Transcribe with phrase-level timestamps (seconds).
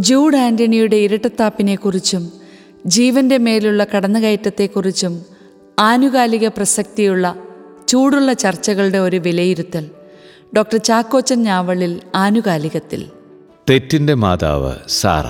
[0.00, 2.32] Jude ആന്റണിയുടെ ഇരട്ടത്താപ്പിനെക്കുറിച്ചും
[2.86, 5.22] ജീവന്റെ മേലുള്ള കടന്നുകയറ്റത്തെക്കുറിച്ചും
[5.78, 7.36] ആനുകാലിക പ്രസക്തിയുള്ള
[7.88, 9.90] ചൂടുള്ള ചർച്ചകളുടെ ഒരു വിലയിരുത്തൽ.
[10.56, 13.06] ഡോക്ടർ ചാക്കോച്ചൻ ഞാവളിൽ ആനുകാലികത്തിൽ.
[13.70, 15.24] തെറ്റിന്റെ മാതാവ് സാറ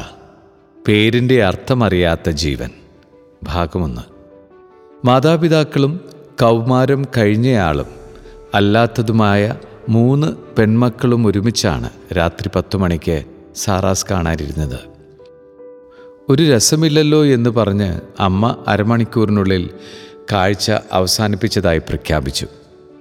[0.89, 2.71] പേരിന്റെ അർത്ഥമറിയാത്ത ജീവൻ.
[3.43, 4.03] ഭാഗമൊന്ന്.
[5.07, 6.01] മാതാപിതാക്കളും
[6.41, 7.87] കൗമാരം കഴിഞ്ഞയാളും
[8.55, 9.57] അല്ലാത്തതുമായ
[9.89, 14.79] മൂന്ന് പെൺമക്കളും ഒരുമിച്ചാണ് രാത്രി പത്തു മണിക്ക് സാറാസ് കാണാനിരുന്നത്.
[16.29, 19.71] ഒരു രസമില്ലല്ലോ എന്ന് പറഞ്ഞ് അമ്മ അരമണിക്കൂറിനുള്ളിൽ
[20.33, 22.47] കാഴ്ച അവസാനിപ്പിച്ചതായി പ്രഖ്യാപിച്ചു.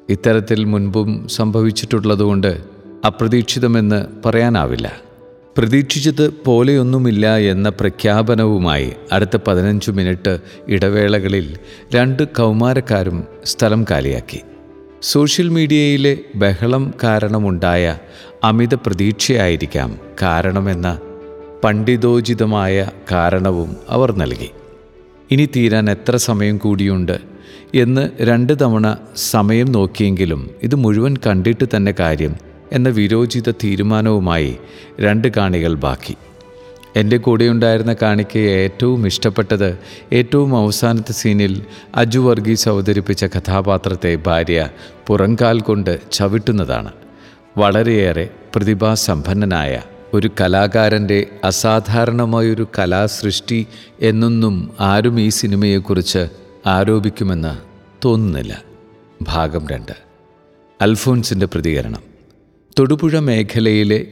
[0.09, 2.61] ഇത്തരത്തിൽ മുൻപും സംഭവിച്ചിട്ടുള്ളതുകൊണ്ട്
[3.05, 5.01] അപ്രതീക്ഷിതമെന്ന് പറയാനാവില്ല.
[5.57, 11.57] പ്രതീക്ഷിച്ചത് പോലെയൊന്നുമില്ല എന്ന പ്രഖ്യാപനവുമായി അടുത്ത പതിനഞ്ച് മിനിറ്റ് ഇടവേളകളിൽ
[11.95, 14.41] രണ്ട് കൗമാരക്കാരും സ്ഥലം കാലിയാക്കി.
[15.11, 17.97] സോഷ്യൽ മീഡിയയിലെ ബഹളം കാരണമുണ്ടായ
[18.43, 20.99] അമിത പ്രതീക്ഷയായിരിക്കാം കാരണമെന്ന
[21.63, 24.49] പണ്ഡിതോചിതമായ കാരണവും അവർ നൽകി.
[25.31, 27.17] ഇനി തീരാൻ എത്ര സമയം കൂടിയുണ്ട്
[27.75, 32.35] എന്ന് രണ്ട് തവണ സമയം നോക്കിയെങ്കിലും ഇത് മുഴുവൻ കണ്ടിട്ട് തന്നെ കാര്യം
[32.71, 34.57] എന്ന വിരോചിത തീരുമാനവുമായി
[34.99, 36.15] രണ്ട് കാണികൾ ബാക്കി.
[36.95, 39.77] എന്റെ കൂടെയുണ്ടായിരുന്ന കാണിക്ക് ഏറ്റവും ഇഷ്ടപ്പെട്ടത്
[40.13, 41.63] ഏറ്റവും അവസാനത്തെ സീനിൽ
[41.95, 44.69] അജു വർഗീസ് അവതരിപ്പിച്ച കഥാപാത്രത്തെ ഭാര്യ
[45.07, 46.91] പുറംകാൽ കൊണ്ട് ചവിട്ടുന്നതാണ്.
[47.57, 49.81] വളരെയേറെ പ്രതിഭാസമ്പന്നനായ
[50.13, 53.67] ഒരു കലാകാരന്റെ അസാധാരണമായൊരു കലാസൃഷ്ടി
[54.01, 56.27] എന്നൊന്നും ആരും ഈ സിനിമയെക്കുറിച്ച്
[56.65, 57.57] ആരോപിക്കുമെന്ന്
[58.05, 58.63] തോന്നുന്നില്ല.
[59.21, 59.91] ഭാഗം രണ്ട്.
[60.81, 62.01] അൽഫോൻസിന്റെ പ്രതികരണം.
[62.79, 64.07] തൊടുപുഴ മേഖലയിലെ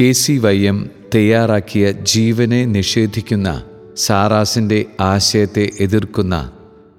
[0.00, 3.64] കെ സി വൈ എം തയ്യാറാക്കിയ ജീവനെ നിഷേധിക്കുന്ന
[3.96, 6.52] സാറാസിന്റെ ആശയത്തെ എതിർക്കുന്ന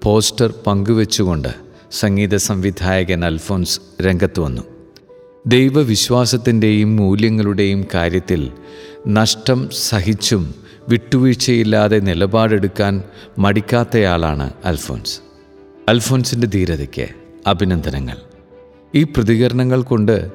[0.03, 1.47] പോസ്റ്റർ പങ്കുവെച്ചുകൊണ്ട്
[1.91, 4.61] സംഗീത സംവിധായകൻ അൽഫോൻസ് രംഗത്ത് വന്നു.
[5.47, 8.51] ദൈവവിശ്വാസത്തിന്റെയും മൂല്യങ്ങളുടെയും കാര്യത്തിൽ
[9.07, 10.55] നഷ്ടം സഹിച്ചും
[10.89, 13.03] വിട്ടുവീഴ്ചയില്ലാതെ നിലപാടെടുക്കാൻ
[13.37, 15.19] മടിക്കാത്തയാളാണ് അൽഫോൻസ്.
[15.89, 17.07] അൽഫോൻസിന്റെ ധീരതയ്ക്ക്
[17.47, 18.17] അഭിനന്ദനങ്ങൾ.
[18.95, 20.31] ഈ പ്രതികരണങ്ങൾ കൊണ്ട്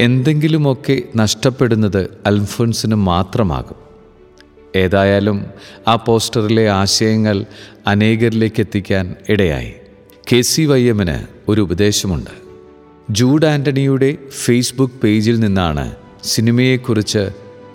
[0.00, 3.76] എന്തെങ്കിലുമൊക്കെ നഷ്ടപ്പെടുന്നത് അൽഫോൻസിന് മാത്രമാകും.
[4.76, 5.44] ഏതായാലും
[5.88, 7.44] ആ പോസ്റ്ററിലെ ആശയങ്ങൾ
[7.86, 9.72] അനേകരിലേക്ക് എത്തിക്കാൻ ഇടയായി.
[10.32, 12.30] കെ സി വൈ എമ്മിന് ഒരു ഉപദേശമുണ്ട്.
[13.10, 17.30] ജൂഡ് ആന്റണിയുടെ ഫേസ്ബുക്ക് പേജിൽ നിന്നാണ് സിനിമയെക്കുറിച്ച്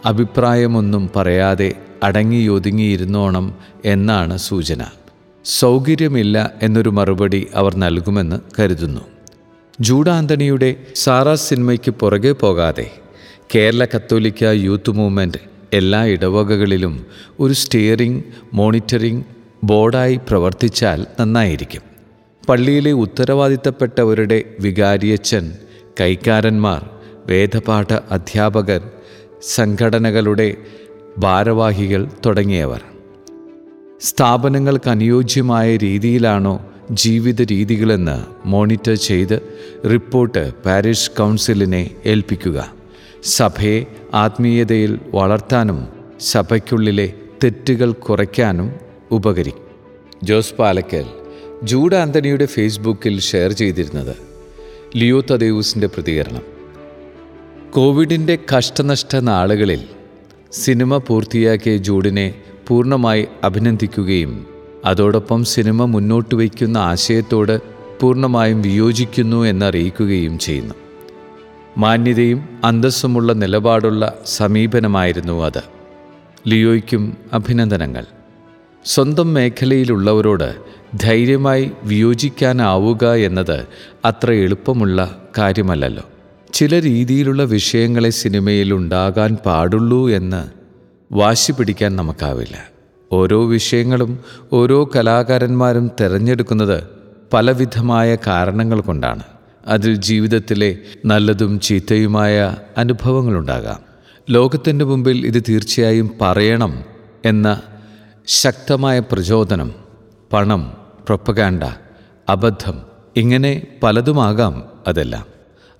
[0.06, 3.56] അഭിപ്രായമൊന്നും പറയാതെ അടങ്ങിയൊതുങ്ങിയിരുന്നോണം
[3.86, 4.86] എന്നാണ് സൂചന.
[5.46, 9.02] സൗകര്യമില്ല എന്നൊരു മറുപടി അവർ നൽകുമെന്ന് കരുതുന്നു.
[9.82, 12.92] ജൂഡ് ആന്റണിയുടെ സാറാ സിനിമയ്ക്ക് പുറകെ പോകാതെ
[13.56, 15.38] കേരള കത്തോലിക്ക യൂത്ത് മൂവ്മെന്റ്
[15.74, 17.06] എല്ലാ ഇടവകകളിലും
[17.40, 18.24] ഒരു സ്റ്റിയറിംഗ്
[18.54, 19.26] മോണിറ്ററിംഗ്
[19.64, 21.82] ബോർഡായി പ്രവർത്തിച്ചാൽ നന്നായിരിക്കും.
[22.50, 25.52] പള്ളിയിലെ ഉത്തരവാദിത്തപ്പെട്ടവരുടെ വികാരിയച്ഛൻ
[26.02, 26.90] കൈക്കാരന്മാർ
[27.26, 28.90] വേദപാഠ അധ്യാപകർ
[29.42, 30.56] സംഘടനകളുടെ
[31.18, 32.82] ഭാരവാഹികൾ തുടങ്ങിയവർ.
[34.02, 39.42] സ്ഥാപനങ്ങൾക്ക് അനുയോജ്യമായ രീതിയിലാണോ ജീവിത രീതികളെന്ന് മോണിറ്റർ ചെയ്ത്
[39.90, 42.74] റിപ്പോർട്ട് പാരിഷ് കൗൺസിലിനെ ഏൽപ്പിക്കുക.
[43.24, 45.88] സഭയെ ആത്മീയതയിൽ വളർത്താനും
[46.20, 47.14] സഭയ്ക്കുള്ളിലെ
[47.44, 48.74] തെറ്റുകൾ കുറയ്ക്കാനും
[49.12, 49.68] ഉപകരിക്കും
[50.24, 51.06] ജോസ് പാലക്കൽ
[51.64, 54.16] ജൂഡ് ആന്റണിയുടെ ഫേസ്ബുക്കിൽ ഷെയർ ചെയ്തിരുന്നത്
[54.96, 56.42] ലിയോ തദേവൂസിന്റെ പ്രതികരണം.
[57.72, 59.80] കോവിഡിന്റെ കഷ്ടനഷ്ട നാളുകളിൽ
[60.52, 62.36] സിനിമ പൂർത്തിയാക്കിയ ജൂഡിനെ
[62.68, 67.62] പൂർണമായി അഭിനന്ദിക്കുകയും അതോടൊപ്പം സിനിമ മുന്നോട്ട് വയ്ക്കുന്ന ആശയത്തോട്
[68.02, 70.76] പൂർണമായും വിയോജിക്കുന്നു എന്നറിയിക്കുകയും ചെയ്യുന്നു.
[71.78, 75.64] മാന്യതയും അന്തസ്സുമുള്ള നിലപാടുള്ള സമീപനമായിരുന്നു അത്.
[76.48, 78.06] ലിയോയ്ക്കും അഭിനന്ദനങ്ങൾ.
[78.86, 80.56] സ്വന്തം മേഖലയിലുള്ളവരോട്
[81.00, 83.68] ധൈര്യമായി വിയോജിക്കാനാവുക എന്നത്
[84.06, 86.04] അത്ര എളുപ്പമുള്ള കാര്യമല്ലല്ലോ.
[86.54, 90.48] ചില രീതിയിലുള്ള വിഷയങ്ങളെ സിനിമയിൽ ഉണ്ടാകാൻ പാടുള്ളൂ എന്ന്
[91.12, 92.69] വാശി പിടിക്കാൻ നമുക്കാവില്ല.
[93.12, 94.20] ഓരോ വിഷയങ്ങളും
[94.54, 96.84] ഓരോ കലാകാരന്മാരും തിരഞ്ഞെടുക്കുന്നത്
[97.34, 99.24] പലവിധമായ കാരണങ്ങൾ കൊണ്ടാണ്.
[99.68, 103.80] അതിൽ ജീവിതത്തിലെ നല്ലതും ചീത്തയുമായ അനുഭവങ്ങളുണ്ടാകാം.
[104.30, 106.84] ലോകത്തിന്റെ മുമ്പിൽ ഇത് തീർച്ചയായും പറയണം
[107.26, 107.62] എന്ന
[108.28, 109.72] ശക്തമായ പ്രചോദനം
[110.34, 110.74] പണം
[111.06, 111.64] പ്രൊപ്പഗാൻഡ
[112.30, 112.82] അബദ്ധം
[113.16, 115.26] ഇങ്ങനെ പലതുമാകാം അതെല്ലാം.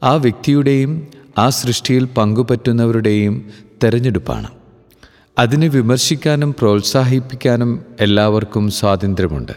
[0.04, 3.50] ആ വ്യക്തിയുടെയും ആ സൃഷ്ടിയിൽ പങ്കുപറ്റുന്നവരുടെയും
[3.84, 4.59] തെരഞ്ഞെടുപ്പാണ്.
[5.40, 9.52] അതിനെ വിമർശിക്കാനും പ്രോത്സാഹിപ്പിക്കാനും എല്ലാവർക്കും സ്വാതന്ത്ര്യമുണ്ട്.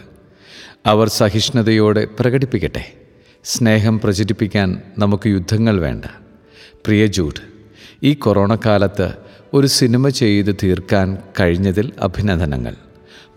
[0.85, 2.93] അവർ സഹിഷ്ണുതയോടെ പ്രകടിപ്പിക്കട്ടെ.
[3.43, 6.05] സ്നേഹം പ്രചരിപ്പിക്കാൻ നമുക്ക് യുദ്ധങ്ങൾ വേണ്ട.
[6.85, 7.41] പ്രിയ ജൂഡ്
[8.03, 9.13] ഈ കൊറോണ കാലത്ത്
[9.53, 12.75] ഒരു സിനിമ ചെയ്ത് തീർക്കാൻ കഴിഞ്ഞതിൽ അഭിനന്ദനങ്ങൾ.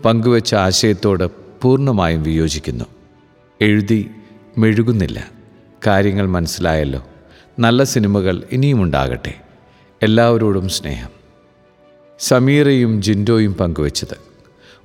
[0.05, 2.85] പങ്കുവച്ച ആശയത്തോട് പൂർണമായും വിയോജിക്കുന്നു.
[3.61, 4.09] എഴുതി
[4.57, 5.27] മെഴുകുന്നില്ല.
[5.87, 7.07] കാര്യങ്ങൾ മനസ്സിലായല്ലോ.
[7.59, 9.33] നല്ല സിനിമകൾ ഇനിയും ഉണ്ടാകട്ടെ
[10.03, 11.16] എല്ലാവരോടും സ്നേഹം.
[12.19, 14.17] സമീറയും ജിൻഡോയും പങ്കുവച്ചത്.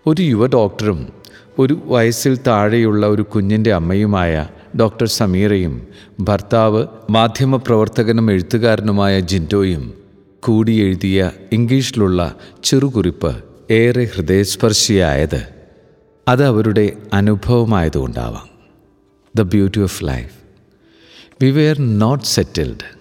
[0.07, 1.13] ഒരു യുവ ഡോക്ടറും
[1.59, 4.49] ഒരു വയസ്സിൽ താഴെയുള്ള ഒരു കുഞ്ഞിന്റെ അമ്മയുമായ
[4.81, 5.87] ഡോക്ടർ സമീറയും
[6.21, 9.95] ഭർത്താവ് മാധ്യമപ്രവർത്തകനും എഴുത്തുകാരനുമായ ജിൻഡോയും
[10.41, 12.35] കൂടി എഴുതിയ ഇംഗ്ലീഷിലുള്ള
[12.65, 15.49] ചെറുകുറിപ്പ് ഏറെ ഹൃദയസ്പർശിയായത്
[16.29, 18.49] അത് അവരുടെ അനുഭവമായതുകൊണ്ടാവാം.
[19.37, 20.33] The beauty of life
[21.43, 22.99] we were not settled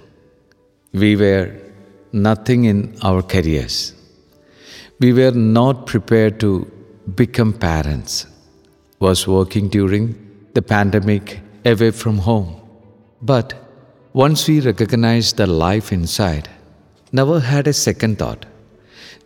[0.96, 1.58] we were
[2.16, 4.01] nothing in our careers
[5.02, 6.50] we were not prepared to
[7.16, 8.28] become parents.
[9.00, 10.04] Was working during
[10.54, 12.50] the pandemic away from home.
[13.22, 13.56] But
[14.14, 16.50] once we recognized the life inside
[17.12, 18.46] never had a second thought.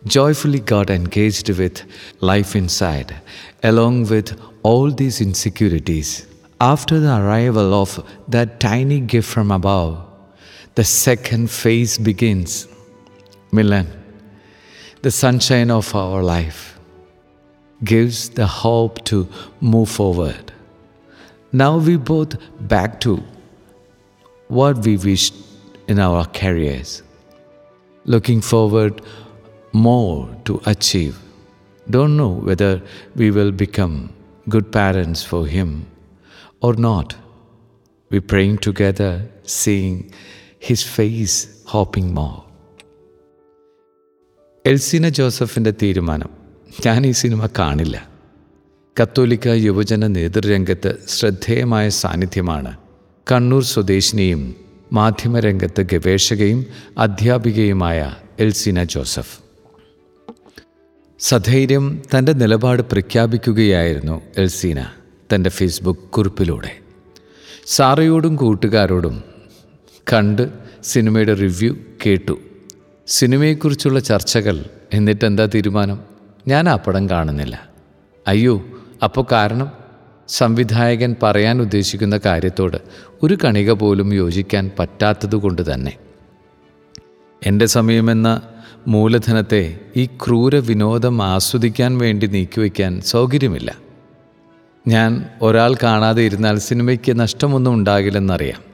[0.06, 1.82] Joyfully got engaged with
[2.20, 3.14] life inside
[3.62, 6.26] along with all these insecurities.
[6.58, 10.02] After the arrival of that tiny gift from above
[10.74, 12.66] the second phase begins.
[13.52, 13.88] Milan
[15.06, 16.80] the sunshine of our life,
[17.84, 19.28] gives the hope to
[19.60, 20.52] move forward.
[21.52, 23.22] Now we both back to
[24.48, 25.34] what we wished
[25.86, 27.04] in our careers,
[28.04, 29.00] looking forward
[29.72, 31.16] more to achieve.
[31.88, 32.82] Don't know whether
[33.14, 34.12] we will become
[34.48, 35.86] good parents for him
[36.60, 37.14] or not.
[38.10, 40.10] We praying together, seeing
[40.58, 42.45] his face, hoping more.
[44.66, 46.28] Elseena ജോസഫിന്റെ തീരുമാനം.
[46.86, 48.08] ഞാൻ ഈ cinema കാണില്ല.
[49.02, 52.76] കത്തോലിക്ക യുവജന നേതൃരംഗത്ത് ശ്രദ്ധേയമായ സാന്നിധ്യമാണ്
[53.32, 54.56] Kannur സ്വദേശിനിയും
[54.92, 56.66] മാധ്യമരംഗത്ത് ഗവേഷകയും
[56.98, 59.38] അധ്യാപികയുമായ എൽസിന Joseph.
[61.18, 64.86] സധൈര്യം തന്റെ നിലപാട് പ്രഖ്യാപിക്കുകയായിരുന്നു എൽസീന
[65.34, 66.78] തന്റെ ഫേസ്ബുക്ക് കുറിപ്പിലൂടെ.
[67.66, 69.22] സാറയോടും കൂട്ടുകാരോടും
[70.12, 70.48] കണ്ട്
[70.84, 71.76] സിനിമയുടെ റിവ്യൂ
[72.06, 72.38] കേട്ടു.
[73.08, 76.00] സിനിമയെക്കുറിച്ചുള്ള ചർച്ചകൾ എന്നിട്ട് എന്താ തീരുമാനം?
[76.48, 77.68] ഞാൻ ആ പടം കാണുന്നില്ല.
[78.28, 78.64] അയ്യോ
[79.04, 79.70] അപ്പോൾ കാരണം?
[80.28, 82.76] സംവിധായകൻ പറയാൻ ഉദ്ദേശിക്കുന്ന കാര്യത്തോട്
[83.22, 85.92] ഒരു കണിക പോലും യോജിക്കാൻ പറ്റാത്തതുകൊണ്ട് തന്നെ.
[87.46, 88.42] എന്റെ സമയമെന്ന
[88.88, 93.74] മൂലധനത്തെ ഈ ക്രൂര വിനോദം ആസ്വദിക്കാൻ വേണ്ടി നീക്കിവെക്കാൻ സൗകര്യമില്ല.
[94.88, 98.65] ഞാൻ ഒരാൾ കാണാതെ ഇരുന്നാൽ സിനിമയ്ക്ക് നഷ്ടമൊന്നും ഉണ്ടാകില്ലെന്നറിയാം.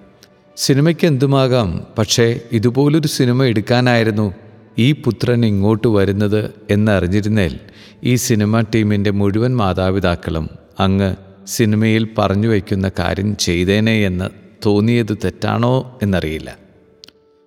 [0.56, 4.34] സിനിമയ്ക്ക് എന്തുമാകാം പക്ഷേ ഇതുപോലൊരു സിനിമ എടുക്കാനായിരുന്നു
[4.78, 7.58] ഈ പുത്രൻ ഇങ്ങോട്ട് വരുന്നത് എന്നറിഞ്ഞിരുന്നേൽ
[8.04, 10.48] ഈ സിനിമ ടീമിന്റെ മുഴുവൻ മാതാപിതാക്കളും
[10.80, 11.16] അങ്ങ്
[11.46, 14.30] സിനിമയിൽ പറഞ്ഞു വയ്ക്കുന്ന കാര്യം ചെയ്തേനെ എന്ന്
[14.66, 16.56] തോന്നിയത് തെറ്റാണോ എന്നറിയില്ല.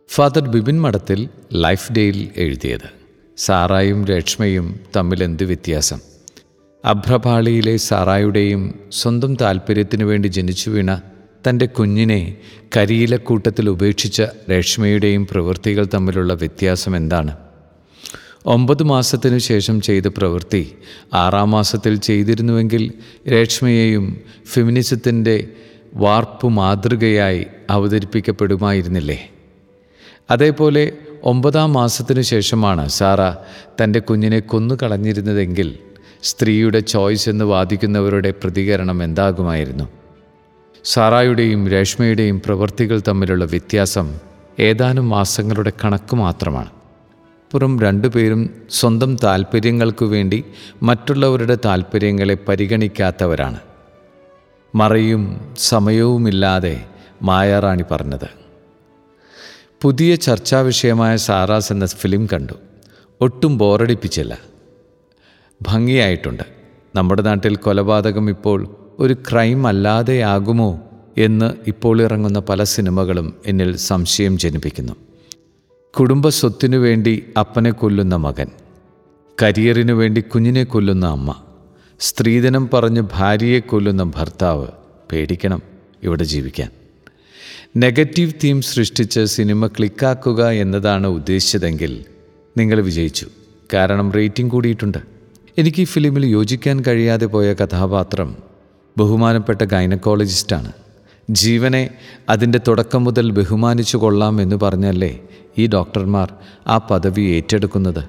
[0.09, 2.89] ഫാദർ ബിപിൻ മഠത്തിൽ ലൈഫ് ഡേയിൽ എഴുതിയത്.
[3.37, 5.99] സാറായും രക്ഷ്മയും തമ്മിൽ എന്ത് വ്യത്യാസം?
[6.85, 11.01] അഭ്രപാളിയിലെ സാറായുടെയും സ്വന്തം താല്പര്യത്തിനു വേണ്ടി ജനിച്ചു വീണ
[11.49, 12.37] തന്റെ കുഞ്ഞിനെ
[12.77, 14.21] കരിയിലക്കൂട്ടത്തിൽ ഉപേക്ഷിച്ച
[14.51, 17.37] രേഷ്മയുടെയും പ്രവൃത്തികൾ തമ്മിലുള്ള വ്യത്യാസം എന്താണ്?
[18.45, 20.71] ഒമ്പത് മാസത്തിനു ശേഷം ചെയ്ത പ്രവൃത്തി
[21.13, 22.91] ആറാം മാസത്തിൽ ചെയ്തിരുന്നുവെങ്കിൽ
[23.31, 25.47] രേഷ്മയെയും ഫെമിനിസത്തിന്റെ
[25.93, 29.29] വാർപ്പ് മാതൃകയായി അവതരിപ്പിക്കപ്പെടുമായിരുന്നില്ലേ?
[30.31, 30.91] അതേപോലെ
[31.23, 33.33] ഒമ്പതാം മാസത്തിനു ശേഷമാണ് സാറ
[33.83, 35.77] തന്റെ കുഞ്ഞിനെ കൊന്നു കളഞ്ഞിരുന്നതെങ്കിൽ
[36.23, 40.04] സ്ത്രീയുടെ ചോയ്സ് എന്ന് വാദിക്കുന്നവരുടെ പ്രതികരണം എന്താകുമായിരുന്നു?
[40.85, 44.19] സാറായുടെയും രേഷ്മയുടെയും പ്രവൃത്തികൾ തമ്മിലുള്ള വ്യത്യാസം
[44.59, 46.69] ഏതാനും മാസങ്ങളുടെ കണക്ക് മാത്രമാണ്.
[47.51, 50.43] പുറം രണ്ടുപേരും സ്വന്തം താല്പര്യങ്ങൾക്കു വേണ്ടി
[50.83, 53.59] മറ്റുള്ളവരുടെ താല്പര്യങ്ങളെ പരിഗണിക്കാത്തവരാണ്.
[54.75, 56.85] മറയും സമയവുമില്ലാതെ
[57.21, 58.29] മായാറാണി പറഞ്ഞത്.
[59.81, 62.53] പുതിയ ചർച്ചാ വിഷയമായ സാറാസ് എന്ന ഫിലിം കണ്ടു.
[63.21, 64.37] ഒട്ടും ബോറടിപ്പിച്ചില്ല.
[65.61, 66.43] ഭംഗിയായിട്ടുണ്ട്.
[66.95, 70.81] നമ്മുടെ നാട്ടിൽ കൊലപാതകം ഇപ്പോൾ ഒരു ക്രൈം അല്ലാതെയാകുമോ
[71.17, 74.93] എന്ന് ഇപ്പോൾ ഇറങ്ങുന്ന പല സിനിമകളും എന്നിൽ സംശയം ജനിപ്പിക്കുന്നു.
[75.99, 78.47] കുടുംബ സ്വത്തിനു വേണ്ടി അപ്പനെ കൊല്ലുന്ന മകൻ
[79.43, 81.35] കരിയറിനു വേണ്ടി കുഞ്ഞിനെ കൊല്ലുന്ന അമ്മ
[81.99, 84.67] സ്ത്രീധനം പറഞ്ഞ് ഭാര്യയെ കൊല്ലുന്ന ഭർത്താവ്
[85.11, 85.61] പേടിക്കണം
[86.03, 86.69] ഇവിടെ ജീവിക്കാൻ.
[87.77, 92.05] നെഗറ്റീവ് തീം സൃഷ്ടിച്ച് സിനിമ ക്ലിക്കാക്കുക എന്നതാണ് ഉദ്ദേശിച്ചതെങ്കിൽ
[92.57, 93.27] നിങ്ങൾ വിജയിച്ചു.
[93.73, 94.97] കാരണം റേറ്റിംഗ് കൂടിയിട്ടുണ്ട്.
[95.57, 98.44] എനിക്ക് ഈ ഫിലിമിൽ യോജിക്കാൻ കഴിയാതെ പോയ കഥാപാത്രം
[98.97, 100.71] ബഹുമാനപ്പെട്ട ഗൈനക്കോളജിസ്റ്റാണ്.
[101.29, 101.89] ജീവനെ
[102.29, 105.19] അതിന്റെ തുടക്കം മുതൽ ബഹുമാനിച്ചു കൊള്ളാം എന്ന് പറഞ്ഞല്ലേ
[105.57, 106.33] ഈ ഡോക്ടർമാർ
[106.67, 108.03] ആ പദവി ഏറ്റെടുക്കുന്നത്.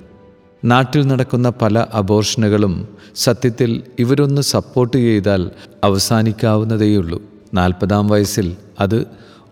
[0.64, 5.50] നാട്ടിൽ നടക്കുന്ന പല അബോർഷനുകളും സത്യത്തിൽ ഇവരൊന്ന് സപ്പോർട്ട് ചെയ്താൽ
[5.84, 7.22] അവസാനിക്കാവുന്നതേയുള്ളൂ.
[7.54, 9.06] നാൽപ്പതാം വയസ്സിൽ അത്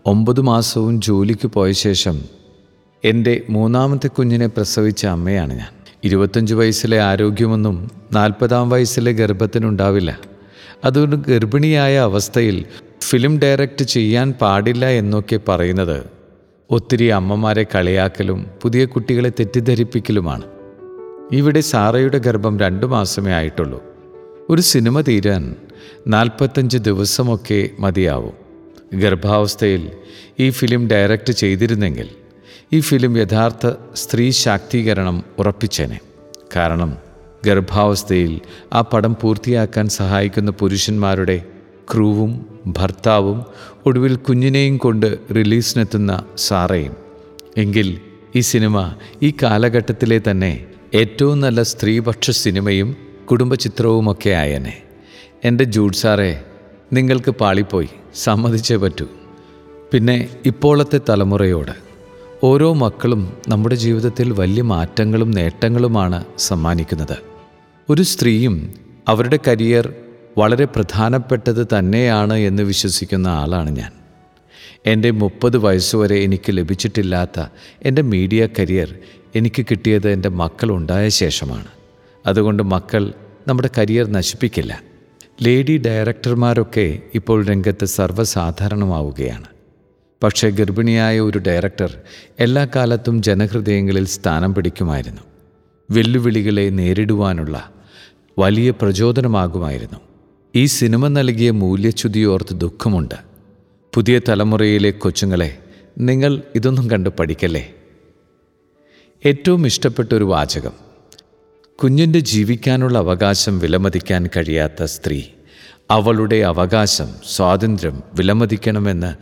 [0.07, 2.23] ഒമ്പത് മാസവും ജോലിക്ക് പോയ ശേഷം
[3.05, 5.69] എന്റെ മൂന്നാമത്തെ കുഞ്ഞിനെ പ്രസവിച്ച അമ്മയാണ് ഞാൻ.
[6.05, 10.19] ഇരുപത്തഞ്ച് വയസ്സിലെ ആരോഗ്യമൊന്നും നാൽപ്പതാം വയസ്സിലെ ഗർഭത്തിനുണ്ടാവില്ല.
[10.85, 12.65] അതുകൊണ്ട് ഗർഭിണിയായ അവസ്ഥയിൽ
[13.03, 16.03] ഫിലിം ഡയറക്റ്റ് ചെയ്യാൻ പാടില്ല എന്നൊക്കെ പറയുന്നത്
[16.71, 20.43] ഒത്തിരി അമ്മമാരെ കളിയാക്കലും പുതിയ കുട്ടികളെ തെറ്റിദ്ധരിപ്പിക്കലുമാണ്.
[21.33, 23.85] ഇവിടെ സാറയുടെ ഗർഭം രണ്ടു മാസമേ ആയിട്ടുള്ളൂ.
[24.51, 25.57] ഒരു സിനിമ തീരാൻ
[26.07, 28.33] നാൽപ്പത്തഞ്ച് ദിവസമൊക്കെ മതിയാവും.
[29.01, 29.91] ഗർഭാവസ്ഥയിൽ
[30.41, 32.09] ഈ ഫിലിം ഡയറക്റ്റ് ചെയ്തിരുന്നെങ്കിൽ
[32.73, 36.01] ഈ ഫിലിം യഥാർത്ഥ സ്ത്രീ ശാക്തീകരണം ഉറപ്പിച്ചേനെ.
[36.57, 37.04] കാരണം
[37.45, 38.41] ഗർഭാവസ്ഥയിൽ
[38.73, 41.43] ആ പടം പൂർത്തിയാക്കാൻ സഹായിക്കുന്ന പുരുഷന്മാരുടെ
[41.95, 43.45] ക്രൂവും ഭർത്താവും
[43.87, 46.97] ഒടുവിൽ കുഞ്ഞിനെയും കൊണ്ട് റിലീസിനെത്തുന്ന സാറയും.
[47.57, 48.01] എങ്കിൽ
[48.37, 52.97] ഈ സിനിമ ഈ കാലഘട്ടത്തിലെ തന്നെ ഏറ്റവും നല്ല സ്ത്രീപക്ഷ സിനിമയും
[53.31, 54.83] കുടുംബചിത്രവുമൊക്കെ ആയനെ.
[55.45, 56.43] എന്റെ ജൂഡ് സാറേ
[56.93, 59.07] നിങ്ങൾക്ക് പാളിപ്പോയി സമ്മതിച്ചേ പറ്റൂ.
[59.93, 61.75] പിന്നെ ഇപ്പോഴത്തെ തലമുറയോട്
[62.45, 67.34] ഓരോ മക്കളും നമ്മുടെ ജീവിതത്തിൽ വലിയ മാറ്റങ്ങളും നേട്ടങ്ങളുമാണ് സമ്മാനിക്കുന്നത്.
[67.91, 68.75] ഒരു സ്ത്രീയും
[69.09, 69.95] അവരുടെ കരിയർ
[70.39, 73.93] വളരെ പ്രധാനപ്പെട്ടത് തന്നെയാണ് എന്ന് വിശ്വസിക്കുന്ന ആളാണ് ഞാൻ.
[74.87, 77.47] എന്റെ മുപ്പത് വയസ്സുവരെ എനിക്ക് ലഭിച്ചിട്ടില്ലാത്ത
[77.83, 78.95] എന്റെ മീഡിയ കരിയർ
[79.35, 81.67] എനിക്ക് കിട്ടിയത് എന്റെ മക്കൾ ഉണ്ടായ ശേഷമാണ്.
[82.27, 83.13] അതുകൊണ്ട് മക്കൾ
[83.49, 84.83] നമ്മുടെ കരിയർ നശിപ്പിക്കില്ല.
[85.43, 89.47] ലേഡി ഡയറക്ടർമാരൊക്കെ ഇപ്പോൾ രംഗത്ത് സർവസാധാരണമാവുകയാണ്.
[90.23, 91.97] പക്ഷേ ഗർഭിണിയായ ഒരു ഡയറക്ടർ
[92.41, 95.21] എല്ലാ കാലത്തും ജനഹൃദയങ്ങളിൽ സ്ഥാനം പിടിക്കുമായിരുന്നു.
[95.91, 97.74] വെല്ലുവിളികളെ നേരിടുവാനുള്ള
[98.39, 99.99] വലിയ പ്രചോദനമാകുമായിരുന്നു.
[100.55, 103.15] ഈ സിനിമ നൽകിയ മൂല്യച്യുതിയോർത്ത് ദുഃഖമുണ്ട്.
[103.95, 105.59] പുതിയ തലമുറയിലെ കൊച്ചുങ്ങളെ
[105.99, 107.75] നിങ്ങൾ ഇതൊന്നും കണ്ട് പഠിക്കല്ലേ?
[109.27, 110.73] ഏറ്റവും ഇഷ്ടപ്പെട്ട ഒരു വാചകം.
[111.83, 115.23] കുഞ്ഞിന്റെ ജീവിക്കാനുള്ള അവകാശം വിലമതിക്കാൻ കഴിയാത്ത സ്ത്രീ
[115.91, 119.15] അവളുടെ അവകാശം സ്വാതന്ത്ര്യം വിലമതിക്കണമെന്ന്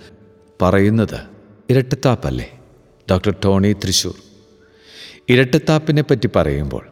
[0.62, 1.20] പറയുന്നത്
[1.70, 2.52] ഇരട്ടത്താപ്പല്ലേ?
[3.10, 4.14] Doctor Tony Thrissur.
[5.28, 6.86] ഇരട്ടത്താപ്പിനെ പറ്റി പറയുമ്പോൾ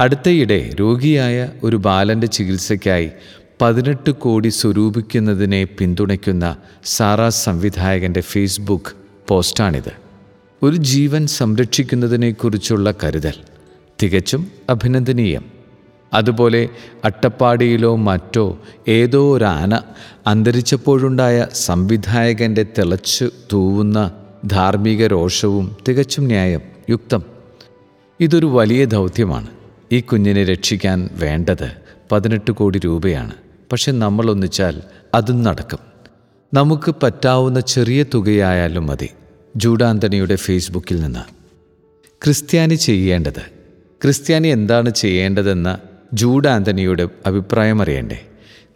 [0.00, 3.10] അടുത്തയിടെ രോഗിയായ ഒരു ബാലന്റെ ചികിത്സയ്ക്കായി
[3.60, 8.92] പതിനെട്ട് കോടി സ്വരൂപിക്കുന്നതിനെ പിന്തുണയ്ക്കുന്ന സാറ സംവിധായകന്റെ ഫേസ്ബുക്ക്
[9.28, 9.92] പോസ്റ്റാണിത്.
[10.62, 13.32] ഒരു ജീവൻ സംരക്ഷിക്കുന്നതിനെക്കുറിച്ചുള്ള കരുതൽ
[14.02, 15.44] തികച്ചും അഭിനന്ദനീയം.
[16.14, 16.68] അതുപോലെ
[17.04, 19.80] അട്ടപ്പാടിയിലോ മറ്റോ ഏതോ ഒരാന
[20.26, 24.10] അന്തരിച്ചപ്പോഴുണ്ടായ സംവിധായകന്റെ തിളച്ചു തൂവുന്ന
[24.44, 27.22] ധാർമ്മിക രോഷവും തികച്ചും ന്യായം യുക്തം.
[28.20, 29.57] ഇതൊരു വലിയ ദൗത്യമാണ്.
[29.92, 31.72] ഈ കുഞ്ഞിനെ രക്ഷിക്കാൻ വേണ്ടത്
[32.12, 33.32] പതിനെട്ട് കോടി രൂപയാണ്.
[33.72, 34.82] പക്ഷെ നമ്മൾ ഒന്നിച്ചാൽ
[35.14, 35.78] അതും നടക്കും.
[36.54, 39.08] നമുക്ക് പറ്റാവുന്ന ചെറിയ തുകയായാലും മതി.
[39.56, 41.18] ജൂഡാന്തണിയുടെ ഫേസ്ബുക്കിൽ നിന്ന്.
[42.24, 43.40] ക്രിസ്ത്യാനി ചെയ്യേണ്ടത്.
[44.02, 45.78] ക്രിസ്ത്യാനി എന്താണ് ചെയ്യേണ്ടതെന്ന
[46.12, 48.26] ജൂഡാന്തണിയുടെ അഭിപ്രായം അറിയണ്ടേ.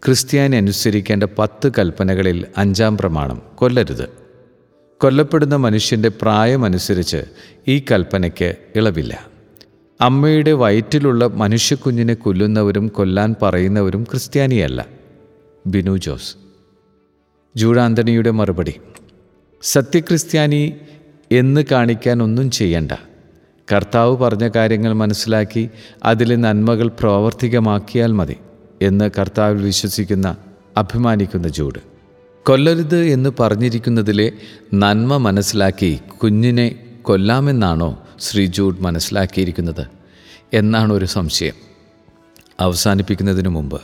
[0.06, 4.08] ക്രിസ്ത്യാനി അനുസരിക്കേണ്ട പത്ത് കൽപ്പനകളിൽ അഞ്ചാം പ്രമാണം കൊല്ലരുത്.
[4.98, 7.24] കൊല്ലപ്പെടുന്ന മനുഷ്യന്റെ പ്രായമനുസരിച്ച്
[7.68, 9.31] ഈ കൽപ്പനയ്ക്ക് ഇളവില്ല.
[10.00, 14.86] അമ്മയുടെ വയറ്റിലുള്ള മനുഷ്യക്കുഞ്ഞിനെ കൊല്ലുന്നവരും കൊല്ലാൻ പറയുന്നവരും ക്രിസ്ത്യാനിയല്ല.
[15.66, 16.36] ബിനു ജോസ്.
[17.56, 18.74] ജൂഡാന്തണിയുടെ മറുപടി.
[19.62, 20.74] സത്യക്രിസ്ത്യാനി
[21.32, 22.92] എന്ന് കാണിക്കാൻ ഒന്നും ചെയ്യണ്ട.
[23.72, 25.70] കർത്താവ് പറഞ്ഞ കാര്യങ്ങൾ മനസ്സിലാക്കി
[26.04, 28.36] അതിലെ നന്മകൾ പ്രാവർത്തികമാക്കിയാൽ മതി
[28.82, 30.36] എന്ന് കർത്താവിൽ വിശ്വസിക്കുന്ന
[30.76, 31.80] അഭിമാനിക്കുന്ന ജൂഡ്.
[32.46, 34.32] കൊല്ലരുത് എന്ന് പറഞ്ഞിരിക്കുന്നതിലെ
[34.74, 38.01] നന്മ മനസ്സിലാക്കി കുഞ്ഞിനെ കൊല്ലാമെന്നാണോ?
[38.22, 39.84] ശ്രീ ജൂഡ് മനസ്സിലാക്കിയിരിക്കുന്നത്
[40.52, 41.54] എന്നാണ് ഒരു സംശയം.
[42.60, 43.80] അവസാനിപ്പിക്കുന്നതിന് മുമ്പ്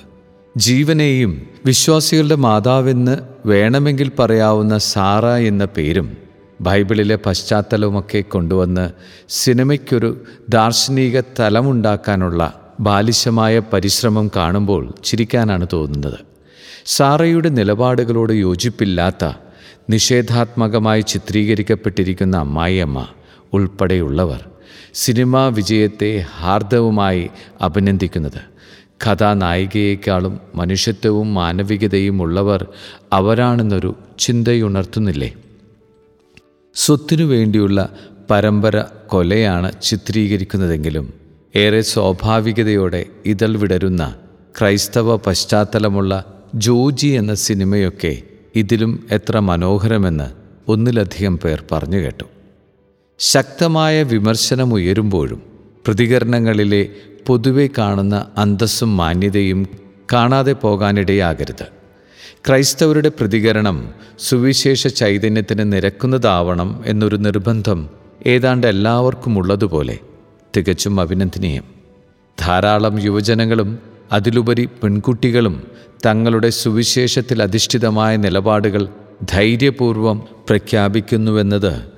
[0.57, 1.33] ജീവനെയും
[1.67, 3.17] വിശ്വാസികളുടെ മാതാവെന്ന്
[3.47, 6.17] വേണമെങ്കിൽ പറയാവുന്ന സാറ എന്ന പേരും
[6.61, 8.87] ബൈബിളിലെ പശ്ചാത്തലവുമൊക്കെ കൊണ്ടുവന്ന്
[9.29, 10.11] സിനിമയ്ക്കൊരു
[10.49, 12.43] ദാർശനിക തലമുണ്ടാക്കാനുള്ള
[12.81, 16.19] ബാലിശമായ പരിശ്രമം കാണുമ്പോൾ ചിരിക്കാനാണ് തോന്നുന്നത്.
[16.87, 19.25] സാറയുടെ നിലപാടുകളോട് യോജിപ്പില്ലാത്ത
[19.91, 23.07] നിഷേധാത്മകമായി ചിത്രീകരിക്കപ്പെട്ടിരിക്കുന്ന അമ്മായിയമ്മ
[23.53, 24.45] ഉൾപ്പെടെയുള്ളവർ
[24.95, 28.59] സിനിമാ വിജയത്തെ ഹാർദവുമായി അഭിനന്ദിക്കുന്നത്.
[29.07, 32.67] കഥാനായികയേക്കാളും മനുഷ്യത്വവും മാനവികതയും ഉള്ളവർ
[33.13, 35.35] അവരാണെന്നൊരു ചിന്തയുണർത്തുന്നില്ലേ?
[36.75, 37.89] സ്വത്തിനു വേണ്ടിയുള്ള
[38.31, 41.15] പരമ്പര കൊലയാണ് ചിത്രീകരിക്കുന്നതെങ്കിലും
[41.57, 44.15] ഏറെ സ്വാഭാവികതയോടെ ഇതൾ വിടരുന്ന
[44.61, 48.23] ക്രൈസ്തവ പശ്ചാത്തലമുള്ള ജോജി എന്ന സിനിമയൊക്കെ
[48.55, 50.31] ഇതിലും എത്ര മനോഹരമെന്ന്
[50.71, 52.25] ഒന്നിലധികം പേർ പറഞ്ഞു കേട്ടു.
[53.19, 55.43] ശക്തമായ വിമർശനമുയരുമ്പോഴും
[55.87, 56.87] പ്രതികരണങ്ങളിലെ
[57.27, 59.69] പൊതുവെ കാണുന്ന അന്തസ്സും മാന്യതയും
[60.13, 61.67] കാണാതെ പോകാനിടയാകരുത്.
[62.47, 67.89] ക്രൈസ്തവരുടെ പ്രതികരണം സുവിശേഷ ചൈതന്യത്തിന് നിരക്കുന്നതാവണം എന്നൊരു നിർബന്ധം
[68.27, 69.99] ഏതാണ്ട് എല്ലാവർക്കും ഉള്ളതുപോലെ
[70.57, 71.65] തികച്ചും അഭിനന്ദനീയം.
[72.41, 73.79] ധാരാളം യുവജനങ്ങളും
[74.13, 75.63] അതിലുപരി പെൺകുട്ടികളും
[76.07, 78.89] തങ്ങളുടെ സുവിശേഷത്തിൽ അധിഷ്ഠിതമായ നിലപാടുകൾ
[79.33, 81.98] ധൈര്യപൂർവം പ്രഖ്യാപിക്കുന്നുവെന്നത്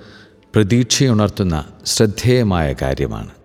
[0.54, 3.39] പ്രതീക്ഷയുണർത്തുന്ന ശ്രദ്ധേയമായ കാര്യമാണ്.